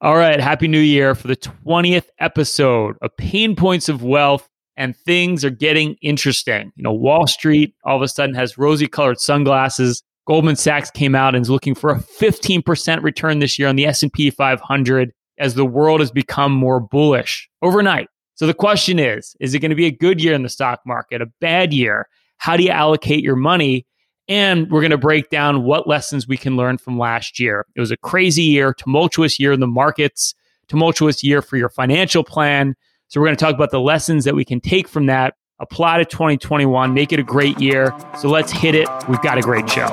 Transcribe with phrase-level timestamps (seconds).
[0.00, 4.96] All right, happy new year for the 20th episode of Pain Points of Wealth and
[4.96, 6.70] things are getting interesting.
[6.76, 10.04] You know, Wall Street all of a sudden has rosy colored sunglasses.
[10.24, 13.86] Goldman Sachs came out and is looking for a 15% return this year on the
[13.86, 18.06] S&P 500 as the world has become more bullish overnight.
[18.36, 20.78] So the question is, is it going to be a good year in the stock
[20.86, 22.06] market, a bad year?
[22.36, 23.84] How do you allocate your money?
[24.28, 27.64] And we're going to break down what lessons we can learn from last year.
[27.74, 30.34] It was a crazy year, tumultuous year in the markets,
[30.68, 32.74] tumultuous year for your financial plan.
[33.08, 35.96] So, we're going to talk about the lessons that we can take from that, apply
[35.96, 37.94] to 2021, make it a great year.
[38.18, 38.86] So, let's hit it.
[39.08, 39.88] We've got a great show.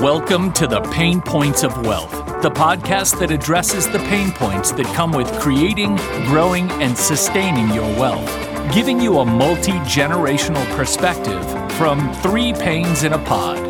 [0.00, 4.86] Welcome to the Pain Points of Wealth, the podcast that addresses the pain points that
[4.94, 5.96] come with creating,
[6.26, 13.12] growing, and sustaining your wealth giving you a multi generational perspective from three Paines in
[13.12, 13.62] a pod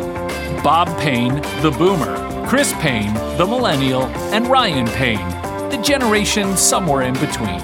[0.63, 5.29] Bob Payne, the boomer, Chris Payne, the millennial, and Ryan Payne,
[5.69, 7.59] the generation somewhere in between.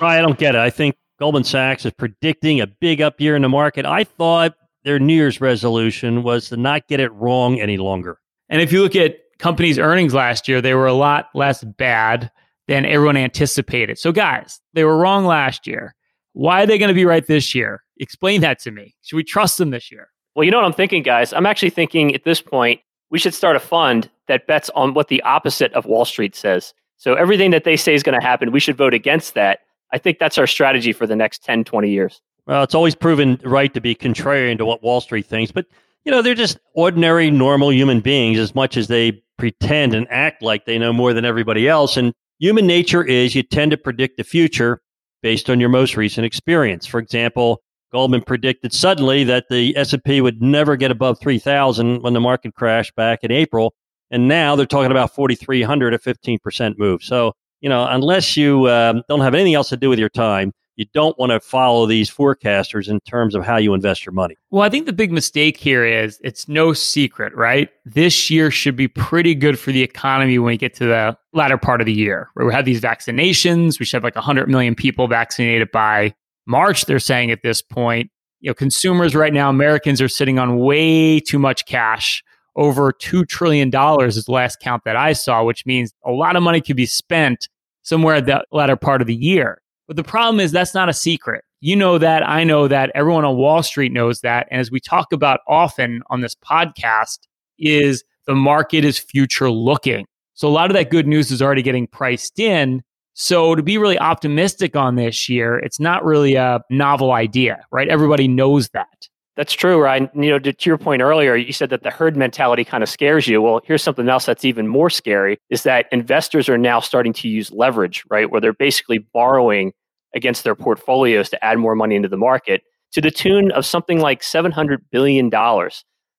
[0.00, 0.60] I don't get it.
[0.60, 3.86] I think Goldman Sachs is predicting a big up year in the market.
[3.86, 8.20] I thought their New Year's resolution was to not get it wrong any longer.
[8.48, 12.30] And if you look at companies' earnings last year, they were a lot less bad
[12.68, 13.98] than everyone anticipated.
[13.98, 15.94] So, guys, they were wrong last year.
[16.32, 17.82] Why are they going to be right this year?
[17.98, 18.94] Explain that to me.
[19.02, 20.08] Should we trust them this year?
[20.34, 21.32] Well, you know what I'm thinking, guys?
[21.32, 25.08] I'm actually thinking at this point, we should start a fund that bets on what
[25.08, 26.74] the opposite of Wall Street says.
[26.96, 29.60] So, everything that they say is going to happen, we should vote against that.
[29.92, 32.20] I think that's our strategy for the next 10, 20 years.
[32.46, 35.66] Well, it's always proven right to be contrarian to what Wall Street thinks, but
[36.06, 40.40] you know, they're just ordinary, normal human beings as much as they pretend and act
[40.40, 41.96] like they know more than everybody else.
[41.96, 44.80] And human nature is you tend to predict the future
[45.20, 46.86] based on your most recent experience.
[46.86, 52.20] For example, Goldman predicted suddenly that the S&P would never get above 3,000 when the
[52.20, 53.74] market crashed back in April.
[54.12, 57.02] And now they're talking about 4,300, a 15% move.
[57.02, 60.52] So, you know, unless you um, don't have anything else to do with your time,
[60.76, 64.36] you don't want to follow these forecasters in terms of how you invest your money.
[64.50, 67.70] Well, I think the big mistake here is it's no secret, right?
[67.84, 71.58] This year should be pretty good for the economy when we get to the latter
[71.58, 73.80] part of the year, where we have these vaccinations.
[73.80, 76.14] We should have like 100 million people vaccinated by
[76.46, 78.10] March, they're saying at this point.
[78.40, 82.22] You know, consumers right now, Americans are sitting on way too much cash.
[82.54, 86.42] Over $2 trillion is the last count that I saw, which means a lot of
[86.42, 87.48] money could be spent
[87.82, 89.60] somewhere at the latter part of the year.
[89.86, 91.44] But the problem is that's not a secret.
[91.60, 92.28] You know that.
[92.28, 92.90] I know that.
[92.94, 94.46] Everyone on Wall Street knows that.
[94.50, 97.20] And as we talk about often on this podcast,
[97.58, 100.06] is the market is future looking.
[100.34, 102.82] So a lot of that good news is already getting priced in.
[103.14, 107.88] So to be really optimistic on this year, it's not really a novel idea, right?
[107.88, 109.08] Everybody knows that.
[109.36, 110.08] That's true, Ryan.
[110.14, 112.88] You know, to, to, your point earlier, you said that the herd mentality kind of
[112.88, 113.42] scares you.
[113.42, 117.28] Well, here's something else that's even more scary is that investors are now starting to
[117.28, 118.30] use leverage, right?
[118.30, 119.72] Where they're basically borrowing
[120.14, 124.00] against their portfolios to add more money into the market to the tune of something
[124.00, 125.28] like $700 billion.
[125.28, 125.70] Now, I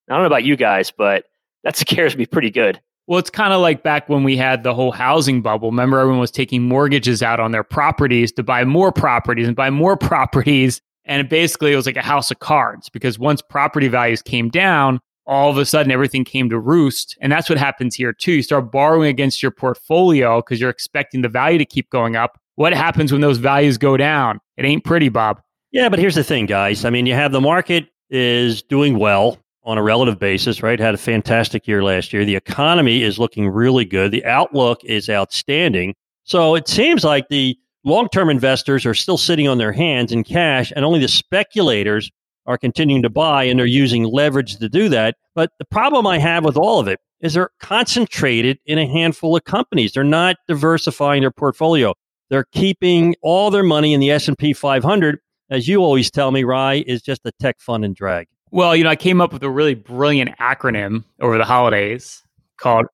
[0.09, 1.25] don't know about you guys, but
[1.63, 2.79] that scares me pretty good.
[3.07, 5.71] Well, it's kind of like back when we had the whole housing bubble.
[5.71, 9.69] Remember, everyone was taking mortgages out on their properties to buy more properties and buy
[9.69, 10.81] more properties.
[11.07, 14.99] And basically, it was like a house of cards because once property values came down,
[15.25, 17.17] all of a sudden everything came to roost.
[17.21, 18.33] And that's what happens here too.
[18.33, 22.39] You start borrowing against your portfolio because you're expecting the value to keep going up.
[22.55, 24.39] What happens when those values go down?
[24.55, 25.41] It ain't pretty, Bob.
[25.71, 26.85] Yeah, but here's the thing, guys.
[26.85, 30.79] I mean, you have the market is doing well on a relative basis, right?
[30.79, 32.23] Had a fantastic year last year.
[32.23, 34.11] The economy is looking really good.
[34.11, 35.93] The outlook is outstanding.
[36.23, 37.57] So it seems like the
[37.87, 42.11] long term investors are still sitting on their hands in cash, and only the speculators
[42.45, 45.15] are continuing to buy, and they're using leverage to do that.
[45.35, 49.35] But the problem I have with all of it is they're concentrated in a handful
[49.35, 49.91] of companies.
[49.93, 51.93] They're not diversifying their portfolio.
[52.29, 56.83] They're keeping all their money in the S&P 500, as you always tell me, Rye,
[56.87, 58.27] is just a tech fun and drag.
[58.51, 62.23] Well, you know, I came up with a really brilliant acronym over the holidays
[62.57, 62.85] called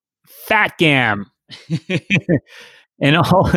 [0.48, 1.26] FATGAM.
[3.04, 3.52] and all,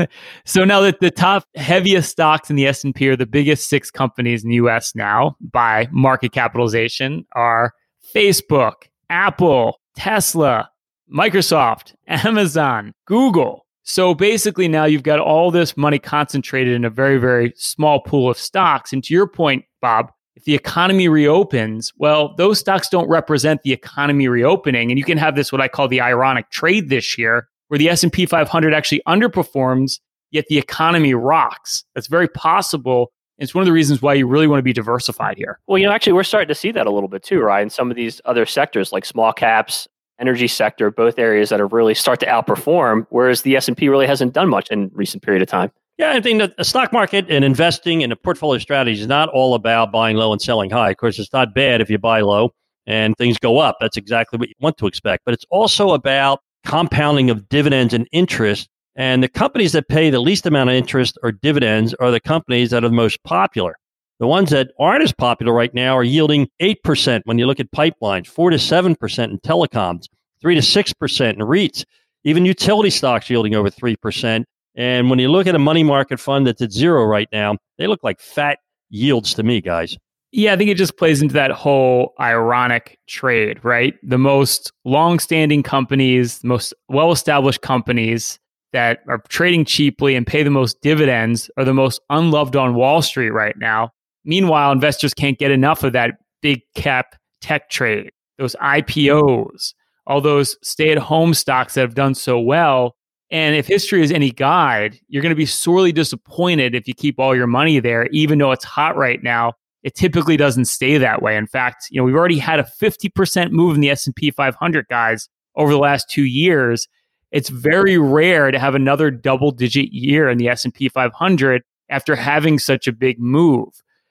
[0.44, 4.44] so now that the top heaviest stocks in the S&P are the biggest six companies
[4.44, 7.72] in the US now by market capitalization are
[8.14, 8.74] Facebook,
[9.08, 10.68] Apple, Tesla,
[11.10, 17.18] Microsoft, Amazon, Google, so basically, now you've got all this money concentrated in a very,
[17.18, 18.92] very small pool of stocks.
[18.92, 23.72] And to your point, Bob, if the economy reopens, well, those stocks don't represent the
[23.72, 24.90] economy reopening.
[24.90, 27.88] And you can have this, what I call the ironic trade this year, where the
[27.88, 31.84] S&P 500 actually underperforms, yet the economy rocks.
[31.94, 35.36] That's very possible It's one of the reasons why you really want to be diversified
[35.36, 35.58] here.
[35.66, 37.62] Well, you know, actually, we're starting to see that a little bit too, right?
[37.62, 39.86] In some of these other sectors like small caps,
[40.18, 44.32] energy sector, both areas that have really start to outperform, whereas the S&P really hasn't
[44.32, 45.70] done much in recent period of time.
[45.98, 49.28] Yeah, I think that the stock market and investing in a portfolio strategy is not
[49.30, 50.90] all about buying low and selling high.
[50.90, 52.54] Of course, it's not bad if you buy low
[52.86, 53.76] and things go up.
[53.80, 55.24] That's exactly what you want to expect.
[55.24, 58.68] But it's also about compounding of dividends and interest.
[58.96, 62.70] And the companies that pay the least amount of interest or dividends are the companies
[62.70, 63.76] that are the most popular.
[64.18, 67.70] The ones that aren't as popular right now are yielding 8% when you look at
[67.70, 70.06] pipelines, 4 to 7% in telecoms,
[70.40, 71.84] 3 to 6% in REITs,
[72.24, 74.44] even utility stocks yielding over 3%.
[74.74, 77.86] And when you look at a money market fund that's at zero right now, they
[77.86, 78.58] look like fat
[78.88, 79.96] yields to me, guys.
[80.36, 83.94] Yeah, I think it just plays into that whole ironic trade, right?
[84.02, 88.38] The most long-standing companies, most well-established companies
[88.74, 93.00] that are trading cheaply and pay the most dividends are the most unloved on Wall
[93.00, 93.92] Street right now.
[94.26, 99.72] Meanwhile, investors can't get enough of that big cap tech trade, those IPOs,
[100.06, 102.94] all those stay-at-home stocks that have done so well
[103.30, 107.18] and if history is any guide, you're going to be sorely disappointed if you keep
[107.18, 109.54] all your money there, even though it's hot right now.
[109.86, 111.36] It typically doesn't stay that way.
[111.36, 115.28] In fact, you know, we've already had a 50% move in the S&P 500 guys
[115.54, 116.88] over the last 2 years.
[117.30, 122.58] It's very rare to have another double digit year in the S&P 500 after having
[122.58, 123.68] such a big move.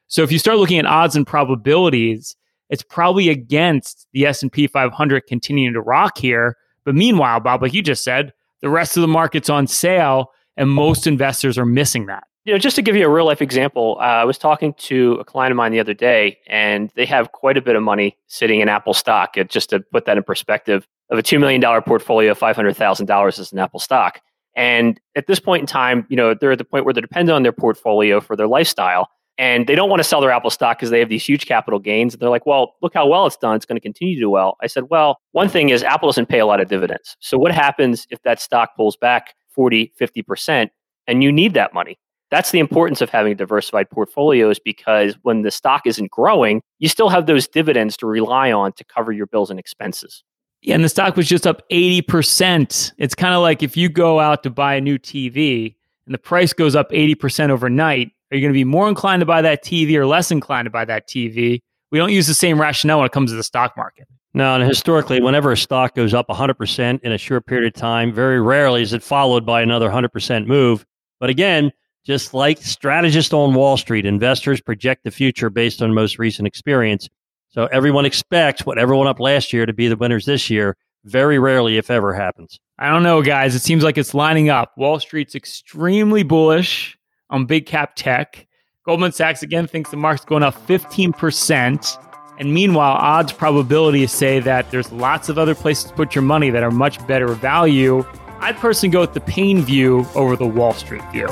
[0.07, 2.38] So if you start looking at odds and probabilities,
[2.69, 6.56] it's probably against the S&P 500 continuing to rock here.
[6.86, 8.31] But meanwhile, Bob, like you just said,
[8.62, 12.24] the rest of the market's on sale, and most investors are missing that.
[12.46, 15.14] You know, just to give you a real life example, uh, I was talking to
[15.14, 18.16] a client of mine the other day, and they have quite a bit of money
[18.28, 19.36] sitting in Apple stock.
[19.36, 23.58] It, just to put that in perspective, of a $2 million portfolio, $500,000 is in
[23.58, 24.22] Apple stock.
[24.56, 27.36] And at this point in time, you know, they're at the point where they're dependent
[27.36, 29.10] on their portfolio for their lifestyle.
[29.40, 31.80] And they don't want to sell their Apple stock because they have these huge capital
[31.80, 32.14] gains.
[32.14, 33.56] And they're like, well, look how well it's done.
[33.56, 34.56] It's going to continue to do well.
[34.62, 37.18] I said, well, one thing is Apple doesn't pay a lot of dividends.
[37.22, 40.70] So what happens if that stock pulls back 40, 50%
[41.08, 41.98] and you need that money?
[42.31, 47.10] That's the importance of having diversified portfolios because when the stock isn't growing, you still
[47.10, 50.24] have those dividends to rely on to cover your bills and expenses.
[50.62, 52.94] Yeah, and the stock was just up 80%.
[52.98, 55.75] It's kind of like if you go out to buy a new TV
[56.07, 59.25] and the price goes up 80% overnight, are you going to be more inclined to
[59.25, 61.60] buy that TV or less inclined to buy that TV?
[61.92, 64.07] We don't use the same rationale when it comes to the stock market.
[64.33, 68.12] No, and historically, whenever a stock goes up 100% in a short period of time,
[68.12, 70.86] very rarely is it followed by another 100% move.
[71.19, 71.72] But again,
[72.06, 77.10] just like strategists on Wall Street, investors project the future based on most recent experience.
[77.50, 80.78] So everyone expects what everyone up last year to be the winners this year.
[81.04, 82.60] Very rarely, if ever, happens.
[82.78, 83.56] I don't know, guys.
[83.56, 84.78] It seems like it's lining up.
[84.78, 86.98] Wall Street's extremely bullish
[87.30, 88.48] on big cap tech.
[88.86, 92.01] Goldman Sachs again thinks the market's going up 15%.
[92.38, 96.50] And meanwhile, odds probabilities say that there's lots of other places to put your money
[96.50, 98.06] that are much better value.
[98.40, 101.28] I'd personally go with the pain view over the Wall Street view.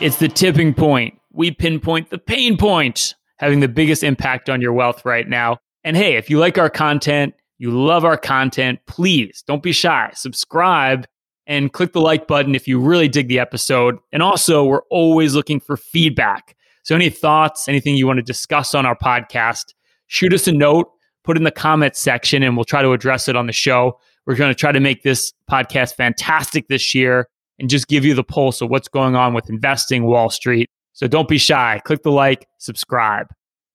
[0.00, 1.18] It's the tipping point.
[1.32, 5.58] We pinpoint the pain point, having the biggest impact on your wealth right now.
[5.82, 10.10] And hey, if you like our content, you love our content, please don't be shy.
[10.14, 11.04] Subscribe
[11.48, 13.96] and click the like button if you really dig the episode.
[14.12, 16.56] And also, we're always looking for feedback.
[16.84, 19.74] So, any thoughts, anything you want to discuss on our podcast,
[20.06, 20.92] shoot us a note,
[21.24, 23.98] put in the comments section, and we'll try to address it on the show.
[24.26, 28.14] We're going to try to make this podcast fantastic this year and just give you
[28.14, 30.68] the pulse of what's going on with investing Wall Street.
[30.92, 31.80] So, don't be shy.
[31.84, 33.26] Click the like, subscribe.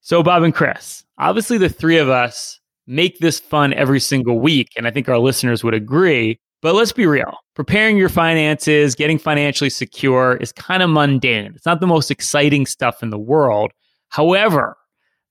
[0.02, 4.70] So, Bob and Chris, obviously, the three of us make this fun every single week.
[4.76, 6.40] And I think our listeners would agree.
[6.62, 11.54] But let's be real preparing your finances, getting financially secure is kind of mundane.
[11.56, 13.72] It's not the most exciting stuff in the world.
[14.10, 14.78] However,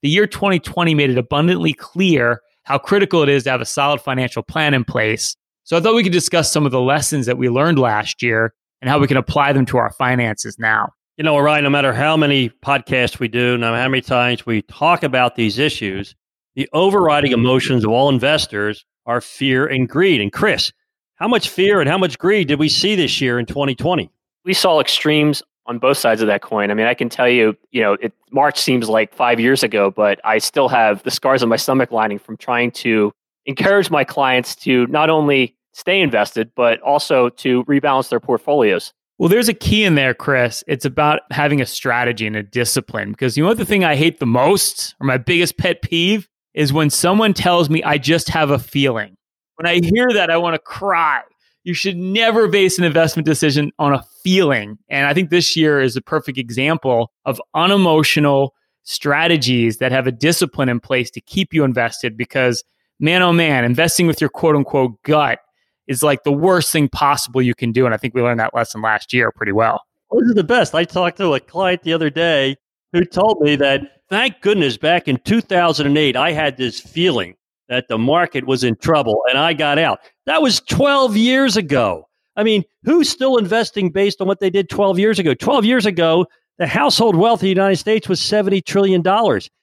[0.03, 4.01] the year 2020 made it abundantly clear how critical it is to have a solid
[4.01, 5.37] financial plan in place.
[5.65, 8.53] So I thought we could discuss some of the lessons that we learned last year
[8.81, 10.91] and how we can apply them to our finances now.
[11.17, 14.45] You know, Ryan, no matter how many podcasts we do, no matter how many times
[14.45, 16.17] we talk about these issues,
[16.57, 20.21] the overriding emotions of all investors are fear and greed.
[20.21, 20.73] And Chris,
[21.15, 24.11] how much fear and how much greed did we see this year in 2020?
[24.45, 26.71] We saw extremes on both sides of that coin.
[26.71, 29.91] I mean, I can tell you, you know, it, March seems like five years ago,
[29.91, 33.13] but I still have the scars on my stomach lining from trying to
[33.47, 38.93] encourage my clients to not only stay invested, but also to rebalance their portfolios.
[39.19, 40.65] Well, there's a key in there, Chris.
[40.67, 43.13] It's about having a strategy and a discipline.
[43.13, 46.29] Because you know what the thing I hate the most, or my biggest pet peeve,
[46.55, 49.17] is when someone tells me I just have a feeling.
[49.57, 51.23] When I hear that, I want to cry
[51.65, 54.79] you should never base an investment decision on a feeling.
[54.89, 60.13] And I think this year is a perfect example of unemotional strategies that have a
[60.13, 62.65] discipline in place to keep you invested because
[63.03, 65.41] man oh man investing with your quote unquote gut
[65.89, 67.85] is like the worst thing possible you can do.
[67.85, 69.83] And i think we learned that lesson last year pretty well.
[70.11, 70.75] Those are the best.
[70.75, 72.57] I talked to a client the other day
[72.93, 77.35] who told me that thank goodness back in 2008 i had this feeling
[77.69, 80.01] that the market was in trouble and i got out.
[80.25, 82.09] That was 12 years ago.
[82.37, 85.35] I mean who's still investing based on what they did 12 years ago?
[85.35, 86.27] 12 years ago
[86.59, 89.03] the household wealth of the United States was $70 trillion.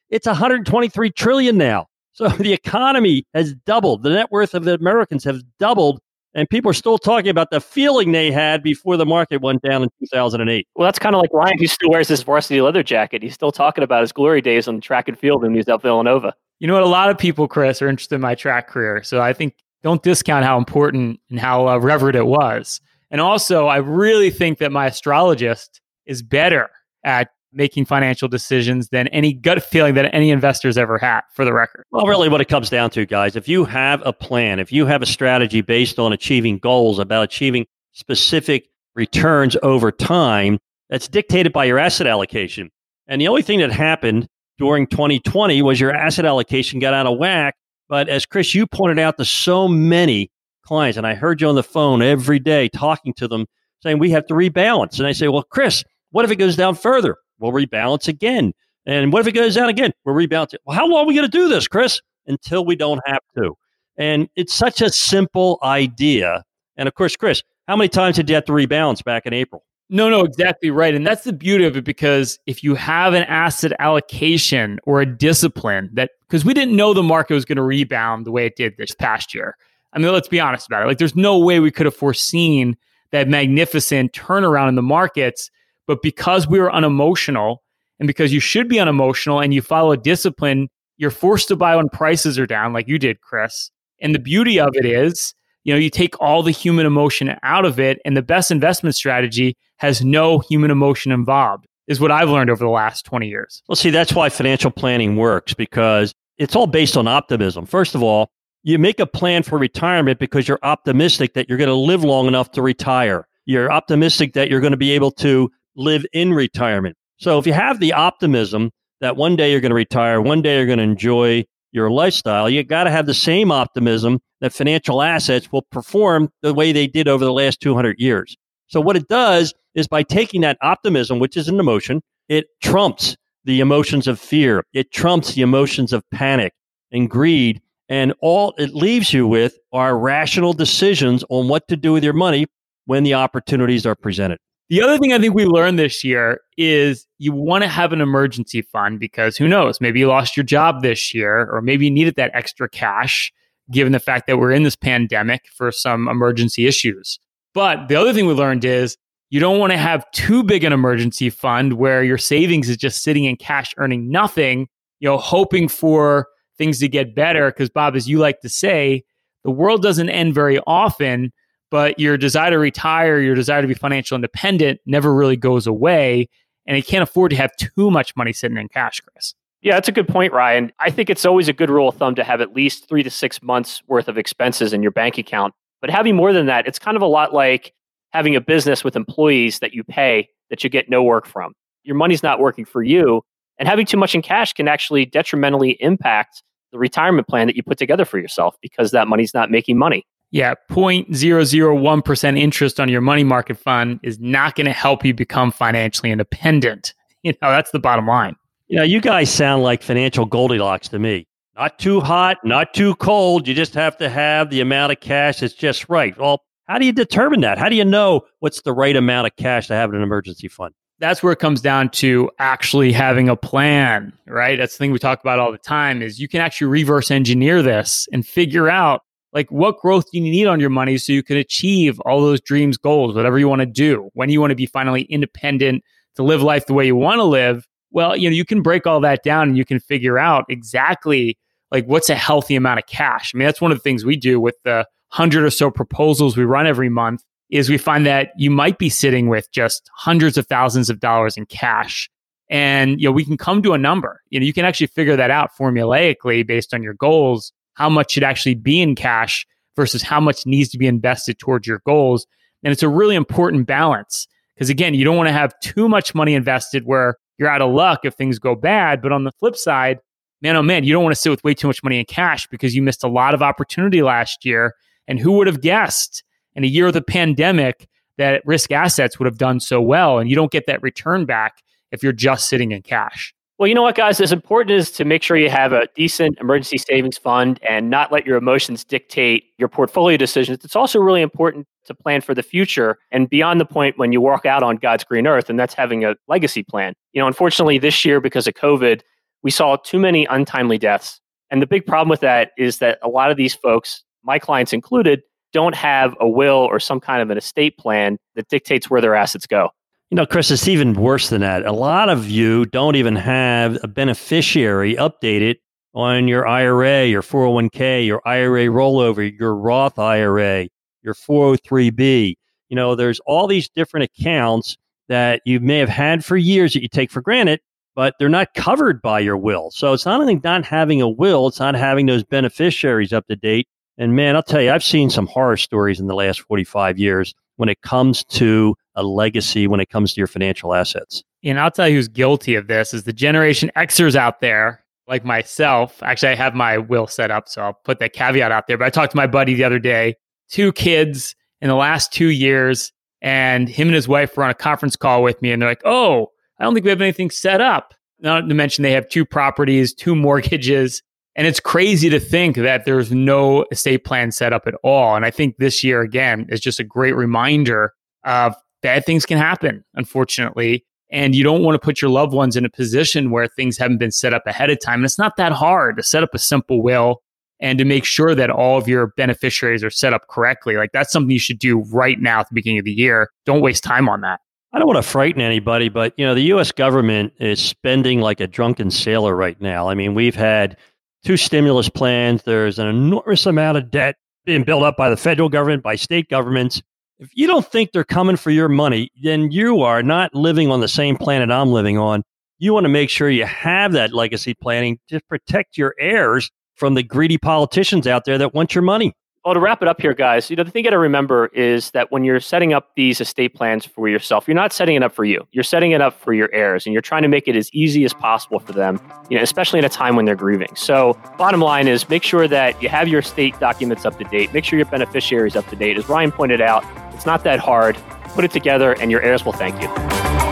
[0.10, 1.89] It's 123 trillion now.
[2.20, 4.04] So the economy has doubled.
[4.04, 6.02] The net worth of the Americans has doubled.
[6.36, 9.82] And people are still talking about the feeling they had before the market went down
[9.82, 10.68] in 2008.
[10.76, 13.24] Well, that's kind of like Ryan, who still wears his varsity leather jacket.
[13.24, 15.82] He's still talking about his glory days on track and field when he was at
[15.82, 16.36] Villanova.
[16.60, 16.84] You know what?
[16.84, 19.02] A lot of people, Chris, are interested in my track career.
[19.02, 22.80] So I think don't discount how important and how uh, revered it was.
[23.10, 26.70] And also, I really think that my astrologist is better
[27.04, 31.54] at making financial decisions than any gut feeling that any investor's ever had, for the
[31.54, 31.86] record.
[31.92, 34.86] Well, really, what it comes down to, guys, if you have a plan, if you
[34.86, 41.54] have a strategy based on achieving goals, about achieving specific returns over time, that's dictated
[41.54, 42.70] by your asset allocation.
[43.08, 44.28] And the only thing that happened
[44.58, 47.56] during 2020 was your asset allocation got out of whack.
[47.88, 50.32] But as Chris, you pointed out to so many
[50.64, 53.48] clients, and I heard you on the phone every day talking to them
[53.82, 55.00] saying, we have to rebalance.
[55.00, 57.18] And I say, well, Chris, what if it goes down further?
[57.40, 58.54] We'll rebalance again.
[58.86, 59.92] And what if it goes down again?
[60.06, 60.62] We'll rebalance it.
[60.66, 62.02] Well, how long are we going to do this, Chris?
[62.28, 63.56] Until we don't have to.
[63.98, 66.44] And it's such a simple idea.
[66.78, 69.64] And of course, Chris, how many times did you have to rebalance back in April?
[69.92, 70.94] No, no, exactly right.
[70.94, 75.06] And that's the beauty of it because if you have an asset allocation or a
[75.06, 78.56] discipline that, because we didn't know the market was going to rebound the way it
[78.56, 79.56] did this past year.
[79.92, 80.86] I mean, let's be honest about it.
[80.86, 82.78] Like, there's no way we could have foreseen
[83.10, 85.50] that magnificent turnaround in the markets
[85.90, 87.64] but because we were unemotional
[88.00, 91.90] and because you should be unemotional and you follow discipline, you're forced to buy when
[91.90, 93.72] prices are down, like you did, Chris.
[94.00, 97.66] And the beauty of it is, you know, you take all the human emotion out
[97.66, 102.30] of it, and the best investment strategy has no human emotion involved, is what I've
[102.30, 103.64] learned over the last 20 years.
[103.68, 107.66] Well, see, that's why financial planning works because it's all based on optimism.
[107.66, 108.30] First of all,
[108.62, 112.28] you make a plan for retirement because you're optimistic that you're going to live long
[112.28, 113.28] enough to retire.
[113.46, 116.96] You're optimistic that you're going to be able to live in retirement.
[117.18, 118.72] So if you have the optimism
[119.02, 122.50] that one day you're going to retire, one day you're going to enjoy your lifestyle,
[122.50, 126.88] you got to have the same optimism that financial assets will perform the way they
[126.88, 128.36] did over the last 200 years.
[128.68, 133.16] So what it does is by taking that optimism, which is an emotion, it trumps
[133.44, 134.64] the emotions of fear.
[134.74, 136.54] It trumps the emotions of panic
[136.92, 137.62] and greed.
[137.88, 142.14] And all it leaves you with are rational decisions on what to do with your
[142.14, 142.48] money
[142.86, 144.40] when the opportunities are presented.
[144.70, 148.02] The other thing I think we learned this year is you want to have an
[148.02, 151.92] emergency fund because who knows, maybe you lost your job this year or maybe you
[151.92, 153.34] needed that extra cash
[153.72, 157.20] given the fact that we're in this pandemic for some emergency issues.
[157.56, 158.96] But the other thing we learned is
[159.32, 163.02] you don't want to have too big an emergency fund where your savings is just
[163.02, 164.68] sitting in cash earning nothing,
[165.00, 166.28] you know, hoping for
[166.60, 169.04] things to get better because Bob as you like to say,
[169.44, 171.32] the world doesn't end very often
[171.72, 176.30] but your desire to retire, your desire to be financial independent never really goes away.
[176.66, 179.34] And you can't afford to have too much money sitting in cash, Chris.
[179.62, 180.72] Yeah, that's a good point, Ryan.
[180.80, 183.10] I think it's always a good rule of thumb to have at least three to
[183.10, 185.54] six months worth of expenses in your bank account.
[185.82, 187.74] But having more than that, it's kind of a lot like
[188.12, 191.54] having a business with employees that you pay that you get no work from.
[191.84, 193.22] Your money's not working for you.
[193.58, 197.64] And having too much in cash can actually detrimentally impact the retirement plan that you
[197.64, 200.06] put together for yourself because that money's not making money.
[200.32, 205.52] Yeah, 0.001% interest on your money market fund is not going to help you become
[205.52, 206.94] financially independent.
[207.22, 208.38] You know, that's the bottom line.
[208.70, 211.28] You know, you guys sound like financial Goldilocks to me.
[211.58, 213.46] Not too hot, not too cold.
[213.46, 216.18] You just have to have the amount of cash that's just right.
[216.18, 217.58] Well, how do you determine that?
[217.58, 220.48] How do you know what's the right amount of cash to have in an emergency
[220.48, 220.74] fund?
[221.00, 224.58] That's where it comes down to actually having a plan, right?
[224.58, 227.62] That's the thing we talk about all the time is you can actually reverse engineer
[227.62, 229.02] this and figure out
[229.34, 232.42] like what growth do you need on your money so you can achieve all those
[232.42, 234.10] dreams goals whatever you want to do?
[234.14, 235.84] When you want to be finally independent
[236.16, 237.68] to live life the way you want to live?
[237.92, 241.38] Well you know you can break all that down and you can figure out exactly
[241.72, 243.32] like what's a healthy amount of cash.
[243.34, 246.38] I mean that's one of the things we do with the hundred or so proposals
[246.38, 250.38] we run every month is we find that you might be sitting with just hundreds
[250.38, 252.10] of thousands of dollars in cash.
[252.52, 254.22] And you know we can come to a number.
[254.30, 258.12] You know you can actually figure that out formulaically based on your goals how much
[258.12, 262.28] should actually be in cash versus how much needs to be invested towards your goals.
[262.62, 266.14] And it's a really important balance because, again, you don't want to have too much
[266.14, 269.02] money invested where you're out of luck if things go bad.
[269.02, 270.00] But on the flip side,
[270.42, 272.48] man, oh man, you don't want to sit with way too much money in cash
[272.48, 274.76] because you missed a lot of opportunity last year.
[275.08, 276.24] And who would have guessed
[276.56, 280.20] in a year of the pandemic that risk assets would have done so well?
[280.20, 283.34] And you don't get that return back if you're just sitting in cash.
[283.60, 284.22] Well, you know what, guys?
[284.22, 288.10] As important is to make sure you have a decent emergency savings fund and not
[288.10, 290.64] let your emotions dictate your portfolio decisions.
[290.64, 294.22] It's also really important to plan for the future and beyond the point when you
[294.22, 296.94] walk out on God's green earth, and that's having a legacy plan.
[297.12, 299.02] You know, unfortunately, this year, because of COVID,
[299.44, 301.20] we saw too many untimely deaths.
[301.52, 304.72] And the big problem with that is that a lot of these folks, my clients
[304.72, 309.02] included, don't have a will or some kind of an estate plan that dictates where
[309.02, 309.72] their assets go.
[310.12, 311.68] You know, Chris, it's even worse than that.
[311.68, 315.58] A lot of you don't even have a beneficiary updated
[315.94, 320.68] on your IRA, your 401k, your IRA rollover, your Roth IRA,
[321.04, 322.36] your 403b.
[322.70, 324.78] You know, there's all these different accounts
[325.10, 327.60] that you may have had for years that you take for granted,
[327.96, 329.70] but they're not covered by your will.
[329.70, 333.36] So it's not only not having a will, it's not having those beneficiaries up to
[333.36, 333.68] date.
[334.00, 337.36] And man, I'll tell you, I've seen some horror stories in the last 45 years
[337.58, 341.24] when it comes to a legacy, when it comes to your financial assets.
[341.44, 345.24] And I'll tell you who's guilty of this is the Generation Xers out there, like
[345.24, 346.02] myself.
[346.04, 348.78] Actually, I have my will set up, so I'll put that caveat out there.
[348.78, 350.16] But I talked to my buddy the other day,
[350.50, 352.92] two kids in the last two years,
[353.22, 355.82] and him and his wife were on a conference call with me, and they're like,
[355.86, 356.28] oh,
[356.60, 357.94] I don't think we have anything set up.
[358.22, 361.02] Not to mention they have two properties, two mortgages,
[361.36, 365.16] and it's crazy to think that there's no estate plan set up at all.
[365.16, 367.94] And I think this year, again, is just a great reminder
[368.26, 370.86] of bad things can happen, unfortunately.
[371.12, 373.98] And you don't want to put your loved ones in a position where things haven't
[373.98, 375.00] been set up ahead of time.
[375.00, 377.22] And it's not that hard to set up a simple will
[377.60, 380.76] and to make sure that all of your beneficiaries are set up correctly.
[380.76, 383.30] Like that's something you should do right now at the beginning of the year.
[383.46, 384.40] Don't waste time on that.
[384.72, 388.40] I don't want to frighten anybody, but you know, the US government is spending like
[388.40, 389.90] a drunken sailor right now.
[389.90, 390.78] I mean, we've had
[391.26, 392.44] two stimulus plans.
[392.44, 394.16] There's an enormous amount of debt
[394.46, 396.82] being built up by the federal government, by state governments.
[397.20, 400.80] If you don't think they're coming for your money, then you are not living on
[400.80, 402.24] the same planet I'm living on.
[402.60, 406.94] You want to make sure you have that legacy planning to protect your heirs from
[406.94, 409.14] the greedy politicians out there that want your money.
[409.46, 411.48] Well, to wrap it up here, guys, you know, the thing you got to remember
[411.54, 415.04] is that when you're setting up these estate plans for yourself, you're not setting it
[415.04, 415.48] up for you.
[415.54, 418.04] You're setting it up for your heirs and you're trying to make it as easy
[418.04, 419.00] as possible for them,
[419.30, 420.76] you know, especially in a time when they're grieving.
[420.76, 424.54] So, bottom line is make sure that you have your estate documents up to date,
[424.54, 425.98] make sure your beneficiaries up to date.
[425.98, 427.98] As Ryan pointed out, it's not that hard.
[428.36, 430.49] Put it together and your heirs will thank you.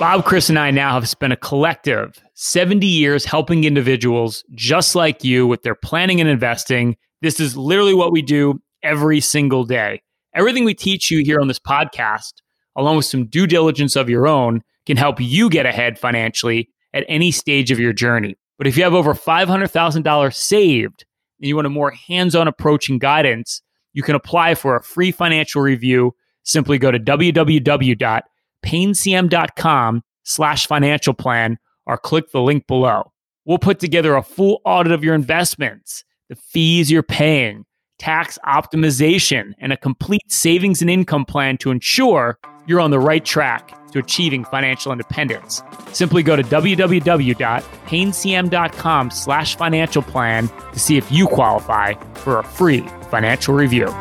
[0.00, 5.22] Bob, Chris, and I now have spent a collective 70 years helping individuals just like
[5.22, 6.96] you with their planning and investing.
[7.20, 10.00] This is literally what we do every single day.
[10.34, 12.32] Everything we teach you here on this podcast,
[12.76, 17.04] along with some due diligence of your own, can help you get ahead financially at
[17.06, 18.38] any stage of your journey.
[18.56, 21.04] But if you have over $500,000 saved
[21.38, 23.60] and you want a more hands on approach and guidance,
[23.92, 26.14] you can apply for a free financial review.
[26.42, 28.22] Simply go to www
[28.62, 33.12] paynecm.com slash financial plan or click the link below.
[33.44, 37.64] We'll put together a full audit of your investments, the fees you're paying,
[37.98, 43.24] tax optimization, and a complete savings and income plan to ensure you're on the right
[43.24, 45.62] track to achieving financial independence.
[45.92, 52.86] Simply go to www.paynecm.com slash financial plan to see if you qualify for a free
[53.10, 53.92] financial review.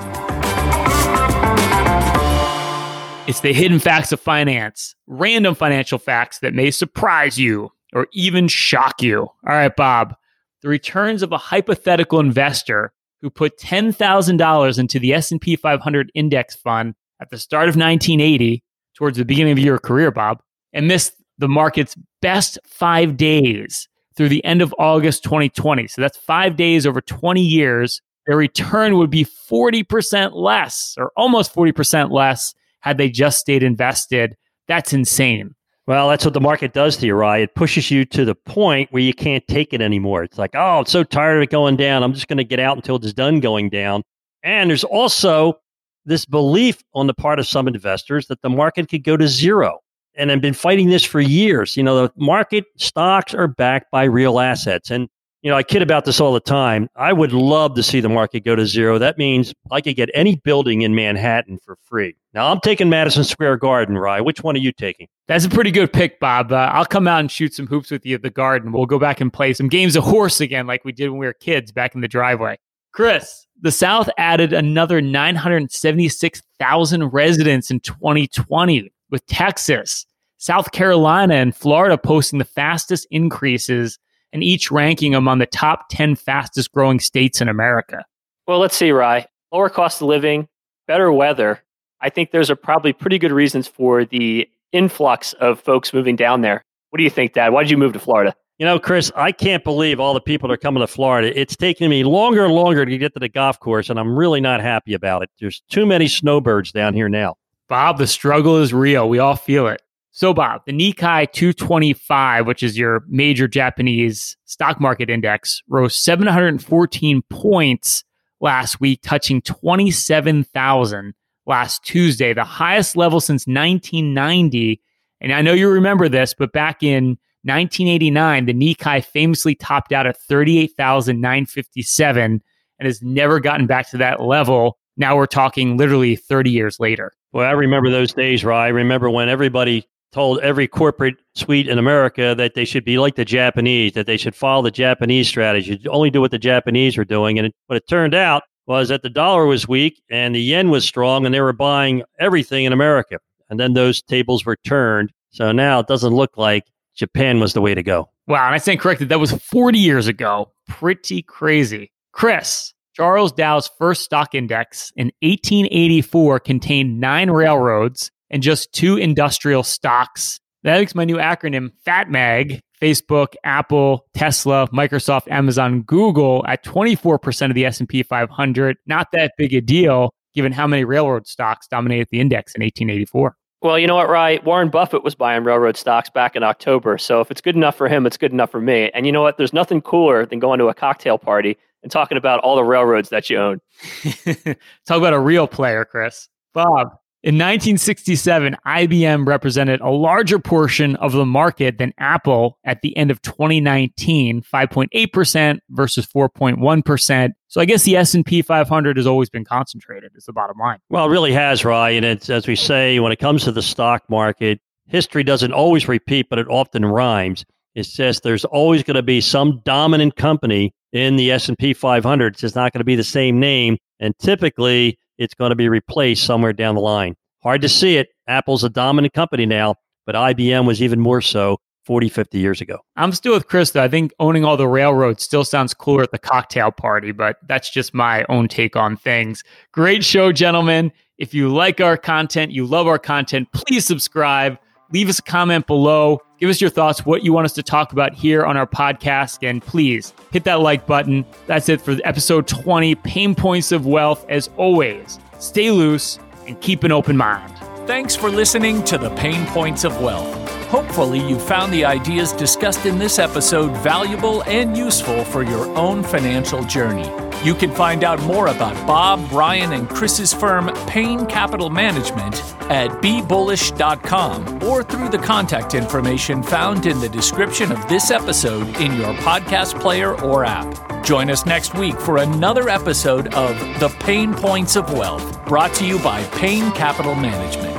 [3.29, 8.47] It's the hidden facts of finance, random financial facts that may surprise you or even
[8.47, 9.19] shock you.
[9.19, 10.15] All right, Bob,
[10.63, 16.95] the returns of a hypothetical investor who put $10,000 into the S&P 500 index fund
[17.21, 18.63] at the start of 1980
[18.95, 20.41] towards the beginning of your career, Bob,
[20.73, 23.87] and missed the market's best 5 days
[24.17, 25.85] through the end of August 2020.
[25.85, 28.01] So that's 5 days over 20 years.
[28.25, 34.35] Their return would be 40% less or almost 40% less had they just stayed invested.
[34.67, 35.55] That's insane.
[35.87, 37.41] Well, that's what the market does to you, right?
[37.41, 40.23] It pushes you to the point where you can't take it anymore.
[40.23, 42.03] It's like, oh, I'm so tired of it going down.
[42.03, 44.03] I'm just going to get out until it's done going down.
[44.43, 45.59] And there's also
[46.05, 49.79] this belief on the part of some investors that the market could go to zero.
[50.15, 51.75] And I've been fighting this for years.
[51.75, 54.91] You know, the market stocks are backed by real assets.
[54.91, 55.09] And
[55.41, 56.89] you know, I kid about this all the time.
[56.95, 58.97] I would love to see the market go to zero.
[58.97, 62.17] That means I could get any building in Manhattan for free.
[62.33, 64.19] Now, I'm taking Madison Square Garden, Rye.
[64.21, 65.07] Which one are you taking?
[65.27, 66.51] That's a pretty good pick, Bob.
[66.51, 68.73] Uh, I'll come out and shoot some hoops with you at the Garden.
[68.73, 71.25] We'll go back and play some games of horse again, like we did when we
[71.25, 72.57] were kids back in the driveway.
[72.91, 80.05] Chris, the South added another 976,000 residents in 2020, with Texas,
[80.37, 83.97] South Carolina, and Florida posting the fastest increases
[84.33, 88.05] and each ranking among the top 10 fastest growing states in America.
[88.47, 89.27] Well, let's see, Rye.
[89.51, 90.47] Lower cost of living,
[90.87, 91.61] better weather.
[92.01, 96.41] I think there's are probably pretty good reasons for the influx of folks moving down
[96.41, 96.63] there.
[96.89, 97.51] What do you think, Dad?
[97.51, 98.35] Why did you move to Florida?
[98.57, 101.37] You know, Chris, I can't believe all the people that are coming to Florida.
[101.39, 104.41] It's taking me longer and longer to get to the golf course, and I'm really
[104.41, 105.29] not happy about it.
[105.39, 107.35] There's too many snowbirds down here now.
[107.69, 109.07] Bob, the struggle is real.
[109.07, 109.81] We all feel it.
[110.19, 117.21] So, Bob, the Nikkei 225, which is your major Japanese stock market index, rose 714
[117.29, 118.03] points
[118.41, 121.13] last week, touching 27,000
[121.45, 124.81] last Tuesday, the highest level since 1990.
[125.21, 130.05] And I know you remember this, but back in 1989, the Nikkei famously topped out
[130.05, 132.41] at 38,957 and
[132.85, 134.79] has never gotten back to that level.
[134.97, 137.13] Now we're talking literally 30 years later.
[137.31, 138.65] Well, I remember those days, right?
[138.65, 143.15] I remember when everybody told every corporate suite in America that they should be like
[143.15, 147.05] the Japanese, that they should follow the Japanese strategy, only do what the Japanese were
[147.05, 147.37] doing.
[147.37, 150.69] And it, what it turned out was that the dollar was weak and the yen
[150.69, 153.17] was strong, and they were buying everything in America.
[153.49, 155.11] And then those tables were turned.
[155.31, 158.09] So now it doesn't look like Japan was the way to go.
[158.27, 158.45] Wow.
[158.45, 159.09] And I stand corrected.
[159.09, 160.51] That was 40 years ago.
[160.67, 161.91] Pretty crazy.
[162.11, 169.63] Chris, Charles Dow's first stock index in 1884 contained nine railroads and just two industrial
[169.63, 170.39] stocks.
[170.63, 177.55] That makes my new acronym FATMAG, Facebook, Apple, Tesla, Microsoft, Amazon, Google at 24% of
[177.55, 178.77] the S&P 500.
[178.85, 183.35] Not that big a deal given how many railroad stocks dominated the index in 1884.
[183.61, 184.39] Well, you know what, Rye?
[184.45, 186.97] Warren Buffett was buying railroad stocks back in October.
[186.97, 188.89] So if it's good enough for him, it's good enough for me.
[188.93, 189.37] And you know what?
[189.37, 193.09] There's nothing cooler than going to a cocktail party and talking about all the railroads
[193.09, 193.59] that you own.
[194.85, 196.29] Talk about a real player, Chris.
[196.53, 202.95] Bob, in 1967, IBM represented a larger portion of the market than Apple at the
[202.95, 207.31] end of 2019, 5.8% versus 4.1%.
[207.49, 210.79] So I guess the S&P 500 has always been concentrated is the bottom line.
[210.89, 212.05] Well, it really has, Ryan.
[212.05, 216.27] It's as we say when it comes to the stock market, history doesn't always repeat,
[216.29, 217.43] but it often rhymes.
[217.75, 222.33] It says there's always going to be some dominant company in the S&P 500.
[222.33, 225.69] It's just not going to be the same name, and typically it's going to be
[225.69, 227.15] replaced somewhere down the line.
[227.43, 228.07] Hard to see it.
[228.27, 232.79] Apple's a dominant company now, but IBM was even more so 40, 50 years ago.
[232.95, 233.83] I'm still with Chris, though.
[233.83, 237.69] I think owning all the railroads still sounds cooler at the cocktail party, but that's
[237.69, 239.43] just my own take on things.
[239.71, 240.91] Great show, gentlemen.
[241.17, 244.57] If you like our content, you love our content, please subscribe.
[244.91, 246.19] Leave us a comment below.
[246.39, 249.47] Give us your thoughts, what you want us to talk about here on our podcast.
[249.47, 251.25] And please hit that like button.
[251.47, 254.25] That's it for episode 20 Pain Points of Wealth.
[254.29, 257.68] As always, stay loose and keep an open mind.
[257.89, 260.31] Thanks for listening to the Pain Points of Wealth.
[260.67, 266.03] Hopefully, you found the ideas discussed in this episode valuable and useful for your own
[266.03, 267.09] financial journey.
[267.43, 272.35] You can find out more about Bob, Ryan, and Chris's firm, Payne Capital Management,
[272.69, 278.93] at bebullish.com or through the contact information found in the description of this episode in
[278.97, 281.03] your podcast player or app.
[281.03, 285.87] Join us next week for another episode of The Pain Points of Wealth, brought to
[285.87, 287.78] you by Payne Capital Management.